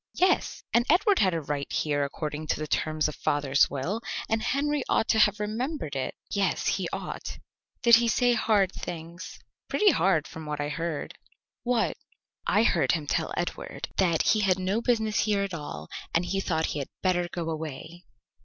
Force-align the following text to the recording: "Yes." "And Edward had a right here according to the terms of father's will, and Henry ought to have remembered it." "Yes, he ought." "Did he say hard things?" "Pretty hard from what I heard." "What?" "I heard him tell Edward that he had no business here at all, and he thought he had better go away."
"Yes." 0.15 0.63
"And 0.73 0.83
Edward 0.89 1.19
had 1.19 1.35
a 1.35 1.39
right 1.41 1.71
here 1.71 2.03
according 2.03 2.47
to 2.47 2.59
the 2.59 2.65
terms 2.65 3.07
of 3.07 3.13
father's 3.15 3.69
will, 3.69 4.01
and 4.27 4.41
Henry 4.41 4.81
ought 4.89 5.07
to 5.09 5.19
have 5.19 5.39
remembered 5.39 5.95
it." 5.95 6.15
"Yes, 6.31 6.65
he 6.65 6.89
ought." 6.91 7.37
"Did 7.83 7.97
he 7.97 8.07
say 8.07 8.33
hard 8.33 8.71
things?" 8.71 9.37
"Pretty 9.67 9.91
hard 9.91 10.27
from 10.27 10.47
what 10.47 10.59
I 10.59 10.69
heard." 10.69 11.19
"What?" 11.61 11.97
"I 12.47 12.63
heard 12.63 12.93
him 12.93 13.05
tell 13.05 13.31
Edward 13.37 13.89
that 13.97 14.23
he 14.23 14.39
had 14.39 14.57
no 14.57 14.81
business 14.81 15.19
here 15.19 15.43
at 15.43 15.53
all, 15.53 15.87
and 16.15 16.25
he 16.25 16.39
thought 16.41 16.65
he 16.73 16.79
had 16.79 16.89
better 17.03 17.27
go 17.31 17.47
away." 17.51 18.03